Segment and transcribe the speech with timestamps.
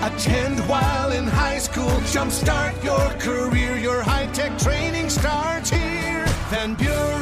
[0.00, 1.90] Attend while in high school.
[2.12, 3.76] Jumpstart your career.
[3.76, 6.24] Your high tech training starts here.
[6.50, 7.17] Van Buren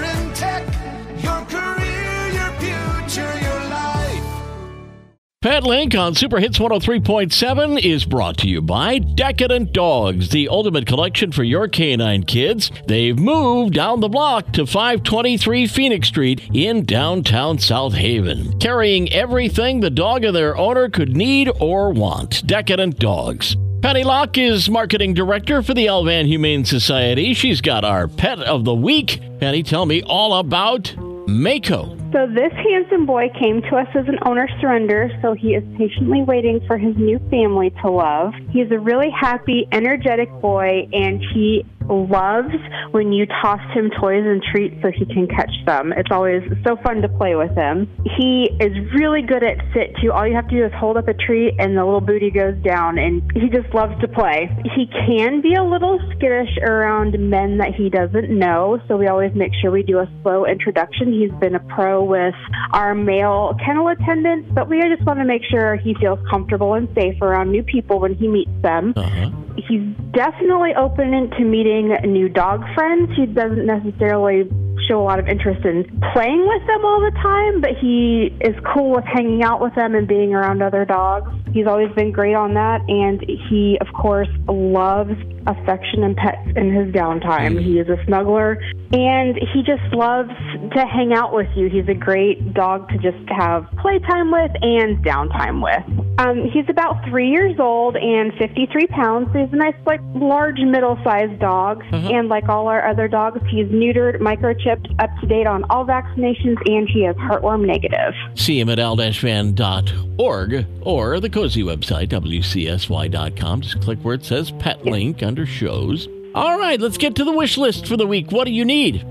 [5.47, 10.89] Pet Link on Super Hits 103.7 is brought to you by Decadent Dogs, the ultimate
[10.89, 12.73] collection for your canine kids.
[12.89, 19.79] They've moved down the block to 523 Phoenix Street in downtown South Haven, carrying everything
[19.79, 22.45] the dog and their owner could need or want.
[22.45, 23.57] Decadent Dogs.
[23.83, 27.35] Penny Lock is marketing director for the Al-Van Humane Society.
[27.35, 29.21] She's got our pet of the week.
[29.39, 30.93] Penny, tell me all about
[31.27, 31.97] Mako.
[32.13, 36.23] So this handsome boy came to us as an owner surrender, so he is patiently
[36.23, 38.33] waiting for his new family to love.
[38.51, 42.55] He's a really happy, energetic boy, and he loves
[42.91, 45.93] when you toss him toys and treats so he can catch them.
[45.97, 47.89] It's always so fun to play with him.
[48.17, 50.13] He is really good at sit too.
[50.13, 52.57] All you have to do is hold up a treat and the little booty goes
[52.63, 54.49] down and he just loves to play.
[54.75, 59.35] He can be a little skittish around men that he doesn't know, so we always
[59.35, 61.13] make sure we do a slow introduction.
[61.13, 62.35] He's been a pro with
[62.73, 66.89] our male kennel attendants, but we just want to make sure he feels comfortable and
[66.95, 68.93] safe around new people when he meets them.
[68.97, 69.31] Uh-huh.
[69.57, 73.11] He's definitely open to meeting new dog friends.
[73.17, 74.45] He doesn't necessarily
[74.89, 78.55] show a lot of interest in playing with them all the time, but he is
[78.75, 81.31] cool with hanging out with them and being around other dogs.
[81.53, 85.15] He's always been great on that, and he, of course, loves
[85.47, 87.63] affection and pets in his downtime.
[87.63, 88.57] He is a snuggler,
[88.93, 90.31] and he just loves
[90.75, 91.69] to hang out with you.
[91.69, 95.85] He's a great dog to just have playtime with and downtime with.
[96.19, 100.59] Um, he's about three years old and 53 pounds, so he's a nice, like, large,
[100.59, 101.83] middle-sized dog.
[101.93, 106.57] And like all our other dogs, he's neutered, microchipped, up to date on all vaccinations,
[106.67, 108.15] and he is heartworm negative.
[108.35, 113.61] See him at al-van.org or the cozy website, wcsy.com.
[113.61, 116.09] Just click where it says Pet Link under shows.
[116.35, 118.31] All right, let's get to the wish list for the week.
[118.31, 119.05] What do you need?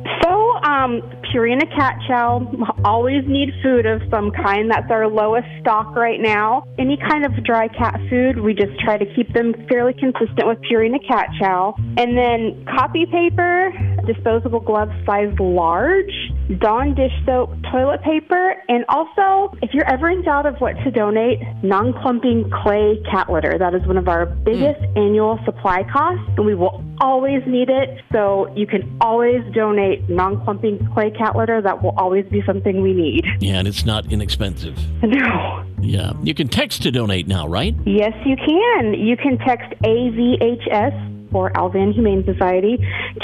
[0.85, 1.01] Um,
[1.33, 2.45] Purina cat chow
[2.85, 4.69] always need food of some kind.
[4.69, 6.63] That's our lowest stock right now.
[6.77, 10.59] Any kind of dry cat food, we just try to keep them fairly consistent with
[10.69, 11.75] Purina cat chow.
[11.97, 13.73] And then copy paper,
[14.05, 16.13] disposable gloves size large,
[16.59, 20.91] Dawn dish soap, toilet paper, and also if you're ever in doubt of what to
[20.91, 23.57] donate, non-clumping clay cat litter.
[23.57, 24.97] That is one of our biggest mm.
[24.97, 28.01] annual supply costs, and we will always need it.
[28.11, 31.61] So you can always donate non-clumping clay cat litter.
[31.61, 33.25] That will always be something we need.
[33.39, 34.77] Yeah, and it's not inexpensive.
[35.03, 35.65] No.
[35.81, 37.75] Yeah, you can text to donate now, right?
[37.85, 38.93] Yes, you can.
[38.93, 42.77] You can text AVHS for Al-Van Humane Society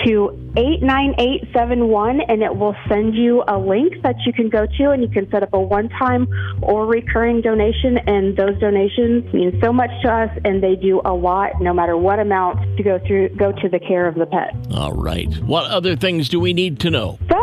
[0.04, 5.02] to 89871 and it will send you a link that you can go to and
[5.02, 6.28] you can set up a one-time
[6.62, 11.14] or recurring donation and those donations mean so much to us and they do a
[11.14, 14.54] lot no matter what amount to go through go to the care of the pet.
[14.74, 15.34] All right.
[15.38, 17.18] What other things do we need to know?
[17.30, 17.41] So,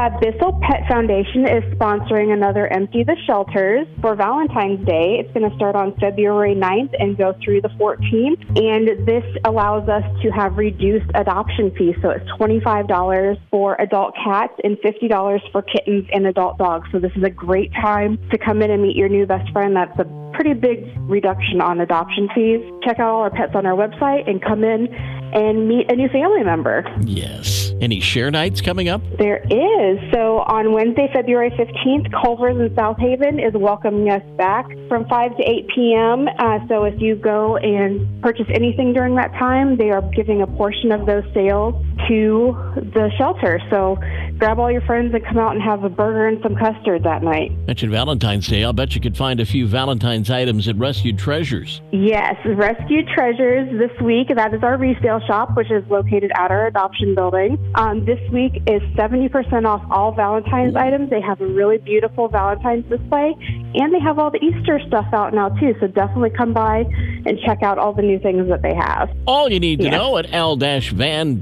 [0.00, 5.20] uh, Bissell Pet Foundation is sponsoring another Empty the Shelters for Valentine's Day.
[5.20, 8.40] It's going to start on February 9th and go through the 14th.
[8.56, 11.96] And this allows us to have reduced adoption fees.
[12.00, 16.88] So, it's $25 for adult cats and $50 for kittens and adult dogs.
[16.92, 19.76] So, this is a great time to come in and meet your new best friend.
[19.76, 22.60] That's a pretty big reduction on adoption fees.
[22.84, 24.88] Check out all our pets on our website and come in
[25.34, 26.84] and meet a new family member.
[27.02, 27.59] Yes.
[27.80, 29.00] Any share nights coming up?
[29.18, 29.98] There is.
[30.12, 35.36] So on Wednesday, February 15th, Culver's in South Haven is welcoming us back from 5
[35.38, 36.28] to 8 p.m.
[36.38, 40.46] Uh, so if you go and purchase anything during that time, they are giving a
[40.46, 41.74] portion of those sales
[42.08, 43.60] to the shelter.
[43.70, 43.96] So
[44.38, 47.22] grab all your friends and come out and have a burger and some custard that
[47.22, 47.52] night.
[47.66, 48.64] Mentioned Valentine's Day.
[48.64, 51.80] I'll bet you could find a few Valentine's items at Rescued Treasures.
[51.92, 54.28] Yes, Rescued Treasures this week.
[54.34, 57.58] That is our resale shop, which is located at our adoption building.
[57.74, 61.10] Um, this week is 70% off all Valentine's items.
[61.10, 63.34] They have a really beautiful Valentine's display,
[63.74, 65.74] and they have all the Easter stuff out now, too.
[65.80, 66.84] So definitely come by
[67.26, 69.10] and check out all the new things that they have.
[69.26, 71.40] All you need to know at al-van.org.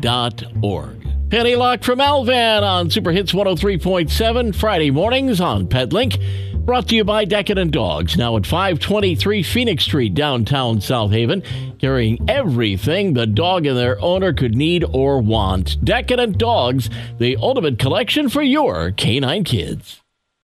[1.30, 6.19] Penny Lock from Al-Van on Super Hits 103.7 Friday mornings on PetLink.
[6.68, 11.42] Brought to you by Decadent Dogs, now at 523 Phoenix Street, downtown South Haven,
[11.78, 15.82] carrying everything the dog and their owner could need or want.
[15.82, 20.02] Decadent Dogs, the ultimate collection for your canine kids.